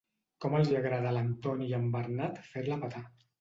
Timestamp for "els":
0.59-0.71